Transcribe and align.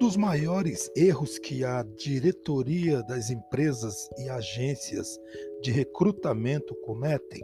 dos 0.00 0.16
maiores 0.16 0.90
erros 0.96 1.38
que 1.38 1.62
a 1.62 1.82
diretoria 1.82 3.02
das 3.02 3.28
empresas 3.28 4.08
e 4.16 4.30
agências 4.30 5.20
de 5.60 5.70
recrutamento 5.70 6.74
cometem 6.86 7.42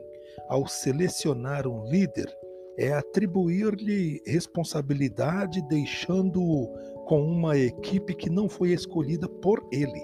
ao 0.49 0.67
selecionar 0.67 1.69
um 1.69 1.85
líder 1.85 2.35
é 2.79 2.95
atribuir-lhe 2.95 4.23
responsabilidade 4.27 5.61
deixando-o 5.69 6.69
com 7.05 7.23
uma 7.23 7.59
equipe 7.59 8.15
que 8.15 8.31
não 8.31 8.49
foi 8.49 8.71
escolhida 8.71 9.29
por 9.29 9.63
ele. 9.71 10.03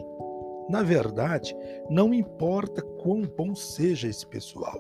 Na 0.69 0.83
verdade, 0.83 1.57
não 1.89 2.13
importa 2.13 2.83
quão 3.03 3.23
bom 3.23 3.55
seja 3.55 4.09
esse 4.09 4.27
pessoal. 4.27 4.79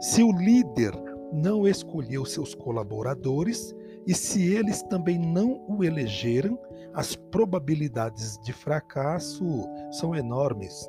Se 0.00 0.22
o 0.22 0.30
líder 0.30 0.92
não 1.32 1.66
escolheu 1.66 2.24
seus 2.24 2.54
colaboradores 2.54 3.74
e 4.06 4.14
se 4.14 4.54
eles 4.54 4.82
também 4.82 5.18
não 5.18 5.64
o 5.68 5.84
elegeram, 5.84 6.58
as 6.94 7.14
probabilidades 7.14 8.38
de 8.40 8.52
fracasso 8.52 9.44
são 9.92 10.14
enormes. 10.14 10.88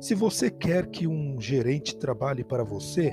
Se 0.00 0.14
você 0.14 0.50
quer 0.50 0.86
que 0.86 1.06
um 1.06 1.40
gerente 1.40 1.96
trabalhe 1.96 2.44
para 2.44 2.64
você, 2.64 3.12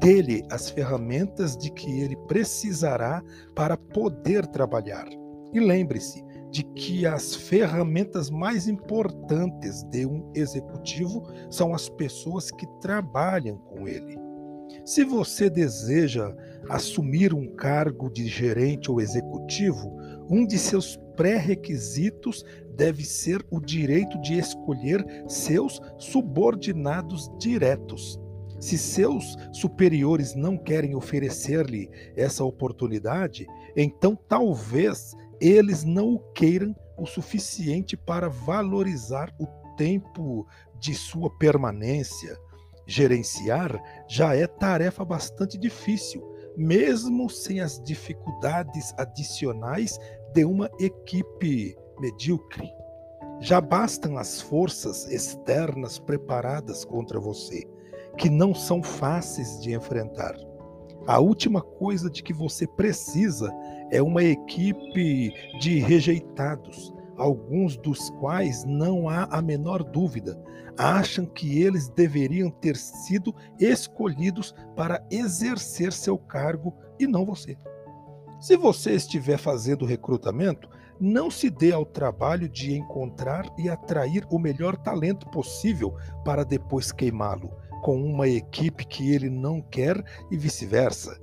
dê-lhe 0.00 0.42
as 0.50 0.70
ferramentas 0.70 1.56
de 1.56 1.70
que 1.70 2.00
ele 2.00 2.16
precisará 2.28 3.22
para 3.54 3.76
poder 3.76 4.46
trabalhar. 4.46 5.06
E 5.52 5.60
lembre-se 5.60 6.24
de 6.50 6.62
que 6.62 7.06
as 7.06 7.34
ferramentas 7.34 8.30
mais 8.30 8.68
importantes 8.68 9.82
de 9.84 10.06
um 10.06 10.30
executivo 10.34 11.22
são 11.50 11.74
as 11.74 11.88
pessoas 11.88 12.50
que 12.50 12.66
trabalham 12.80 13.58
com 13.58 13.86
ele. 13.86 14.18
Se 14.84 15.04
você 15.04 15.50
deseja 15.50 16.34
assumir 16.68 17.34
um 17.34 17.46
cargo 17.46 18.10
de 18.10 18.26
gerente 18.26 18.90
ou 18.90 19.00
executivo, 19.00 19.96
um 20.28 20.46
de 20.46 20.58
seus 20.58 20.98
pré-requisitos 21.16 22.44
deve 22.74 23.04
ser 23.04 23.44
o 23.50 23.60
direito 23.60 24.20
de 24.20 24.38
escolher 24.38 25.04
seus 25.28 25.80
subordinados 25.98 27.30
diretos. 27.38 28.20
Se 28.60 28.78
seus 28.78 29.36
superiores 29.52 30.34
não 30.34 30.56
querem 30.56 30.94
oferecer-lhe 30.94 31.90
essa 32.16 32.44
oportunidade, 32.44 33.46
então 33.76 34.18
talvez 34.28 35.14
eles 35.40 35.84
não 35.84 36.14
o 36.14 36.18
queiram 36.32 36.74
o 36.96 37.06
suficiente 37.06 37.96
para 37.96 38.28
valorizar 38.28 39.34
o 39.38 39.46
tempo 39.76 40.46
de 40.78 40.94
sua 40.94 41.30
permanência. 41.38 42.36
Gerenciar 42.86 43.78
já 44.08 44.34
é 44.34 44.46
tarefa 44.46 45.04
bastante 45.04 45.58
difícil, 45.58 46.22
mesmo 46.56 47.28
sem 47.28 47.60
as 47.60 47.82
dificuldades 47.82 48.94
adicionais 48.96 49.98
de 50.32 50.44
uma 50.44 50.70
equipe 50.78 51.76
medíocre. 51.98 52.72
Já 53.40 53.60
bastam 53.60 54.16
as 54.16 54.40
forças 54.40 55.10
externas 55.10 55.98
preparadas 55.98 56.84
contra 56.84 57.20
você 57.20 57.66
que 58.16 58.30
não 58.30 58.54
são 58.54 58.82
fáceis 58.82 59.60
de 59.60 59.74
enfrentar. 59.74 60.34
A 61.06 61.20
última 61.20 61.60
coisa 61.60 62.10
de 62.10 62.22
que 62.22 62.32
você 62.32 62.66
precisa 62.66 63.52
é 63.90 64.02
uma 64.02 64.24
equipe 64.24 65.32
de 65.60 65.78
rejeitados, 65.78 66.92
alguns 67.16 67.76
dos 67.76 68.10
quais 68.10 68.64
não 68.64 69.08
há 69.08 69.24
a 69.24 69.40
menor 69.40 69.82
dúvida, 69.82 70.40
acham 70.76 71.24
que 71.24 71.62
eles 71.62 71.88
deveriam 71.88 72.50
ter 72.50 72.76
sido 72.76 73.34
escolhidos 73.58 74.54
para 74.74 75.04
exercer 75.10 75.92
seu 75.92 76.18
cargo 76.18 76.74
e 76.98 77.06
não 77.06 77.24
você. 77.24 77.56
Se 78.40 78.56
você 78.56 78.92
estiver 78.92 79.38
fazendo 79.38 79.86
recrutamento, 79.86 80.68
não 81.00 81.30
se 81.30 81.50
dê 81.50 81.72
ao 81.72 81.84
trabalho 81.84 82.48
de 82.48 82.74
encontrar 82.74 83.46
e 83.58 83.68
atrair 83.68 84.26
o 84.30 84.38
melhor 84.38 84.76
talento 84.76 85.28
possível 85.30 85.94
para 86.24 86.44
depois 86.44 86.92
queimá-lo 86.92 87.50
com 87.82 88.02
uma 88.02 88.28
equipe 88.28 88.84
que 88.84 89.14
ele 89.14 89.30
não 89.30 89.60
quer 89.60 90.02
e 90.30 90.36
vice-versa. 90.36 91.20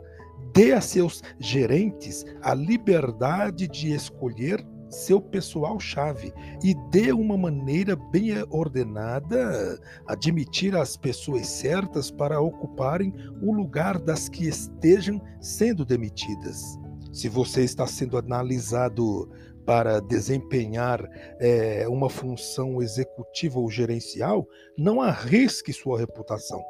Dê 0.53 0.71
a 0.71 0.81
seus 0.81 1.21
gerentes 1.39 2.25
a 2.41 2.53
liberdade 2.53 3.67
de 3.67 3.91
escolher 3.91 4.65
seu 4.93 5.19
pessoal-chave 5.19 6.33
e 6.63 6.73
de 6.89 7.11
uma 7.11 7.37
maneira 7.37 7.95
bem 7.95 8.31
ordenada 8.49 9.79
admitir 10.07 10.75
as 10.75 10.95
pessoas 10.95 11.47
certas 11.47 12.09
para 12.11 12.39
ocuparem 12.39 13.13
o 13.41 13.51
lugar 13.53 13.99
das 13.99 14.29
que 14.29 14.47
estejam 14.47 15.21
sendo 15.41 15.83
demitidas. 15.83 16.77
Se 17.11 17.29
você 17.29 17.63
está 17.63 17.85
sendo 17.85 18.17
analisado 18.17 19.29
para 19.65 19.99
desempenhar 19.99 21.07
é, 21.39 21.87
uma 21.87 22.09
função 22.09 22.81
executiva 22.81 23.59
ou 23.59 23.69
gerencial, 23.69 24.47
não 24.77 25.01
arrisque 25.01 25.71
sua 25.73 25.99
reputação, 25.99 26.63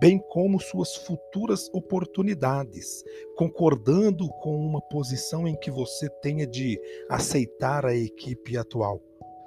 bem 0.00 0.18
como 0.18 0.60
suas 0.60 0.96
futuras 0.96 1.68
oportunidades, 1.72 3.02
concordando 3.36 4.28
com 4.40 4.56
uma 4.56 4.80
posição 4.80 5.46
em 5.46 5.56
que 5.56 5.70
você 5.70 6.08
tenha 6.20 6.46
de 6.46 6.80
aceitar 7.08 7.86
a 7.86 7.94
equipe 7.94 8.56
atual. 8.56 9.00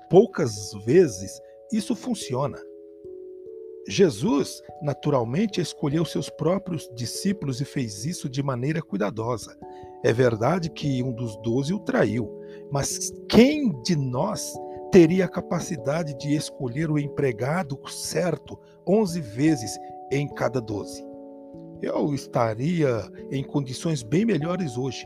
Poucas 0.09 0.73
vezes 0.85 1.41
isso 1.71 1.95
funciona. 1.95 2.59
Jesus, 3.87 4.61
naturalmente, 4.81 5.59
escolheu 5.59 6.05
seus 6.05 6.29
próprios 6.29 6.89
discípulos 6.95 7.59
e 7.59 7.65
fez 7.65 8.05
isso 8.05 8.29
de 8.29 8.41
maneira 8.41 8.81
cuidadosa. 8.81 9.57
É 10.03 10.13
verdade 10.13 10.69
que 10.69 11.03
um 11.03 11.11
dos 11.11 11.35
doze 11.41 11.73
o 11.73 11.79
traiu, 11.79 12.29
mas 12.71 13.11
quem 13.27 13.71
de 13.83 13.95
nós 13.95 14.53
teria 14.91 15.25
a 15.25 15.29
capacidade 15.29 16.17
de 16.17 16.35
escolher 16.35 16.89
o 16.89 16.99
empregado 16.99 17.79
certo 17.89 18.57
onze 18.87 19.19
vezes 19.19 19.77
em 20.11 20.27
cada 20.27 20.61
doze? 20.61 21.05
Eu 21.81 22.13
estaria 22.13 23.01
em 23.29 23.43
condições 23.43 24.01
bem 24.01 24.23
melhores 24.23 24.77
hoje. 24.77 25.05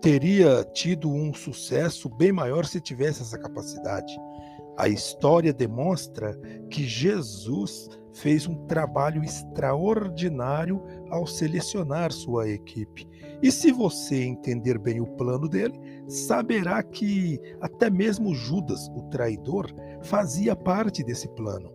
Teria 0.00 0.64
tido 0.72 1.10
um 1.10 1.34
sucesso 1.34 2.08
bem 2.08 2.32
maior 2.32 2.64
se 2.64 2.80
tivesse 2.80 3.20
essa 3.22 3.38
capacidade. 3.38 4.16
A 4.76 4.88
história 4.88 5.52
demonstra 5.52 6.36
que 6.68 6.84
Jesus 6.84 7.88
fez 8.12 8.46
um 8.46 8.66
trabalho 8.66 9.22
extraordinário 9.22 10.82
ao 11.10 11.26
selecionar 11.26 12.12
sua 12.12 12.48
equipe. 12.48 13.06
E 13.42 13.52
se 13.52 13.70
você 13.72 14.22
entender 14.22 14.78
bem 14.78 15.00
o 15.00 15.06
plano 15.06 15.48
dele, 15.48 15.78
saberá 16.08 16.82
que 16.82 17.40
até 17.60 17.90
mesmo 17.90 18.34
Judas, 18.34 18.88
o 18.94 19.02
traidor, 19.10 19.66
fazia 20.02 20.56
parte 20.56 21.04
desse 21.04 21.28
plano. 21.34 21.72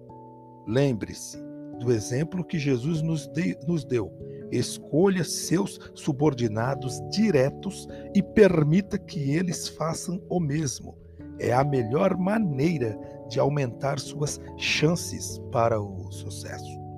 Lembre-se 0.67 1.37
do 1.79 1.91
exemplo 1.91 2.43
que 2.43 2.59
Jesus 2.59 3.01
nos, 3.01 3.27
de, 3.27 3.57
nos 3.65 3.85
deu. 3.85 4.11
Escolha 4.51 5.23
seus 5.23 5.79
subordinados 5.93 6.99
diretos 7.11 7.87
e 8.13 8.21
permita 8.21 8.97
que 8.97 9.31
eles 9.31 9.67
façam 9.67 10.21
o 10.29 10.39
mesmo. 10.39 10.97
É 11.39 11.53
a 11.53 11.63
melhor 11.63 12.17
maneira 12.17 12.97
de 13.27 13.39
aumentar 13.39 13.99
suas 13.99 14.39
chances 14.57 15.39
para 15.51 15.79
o 15.79 16.11
sucesso. 16.11 16.88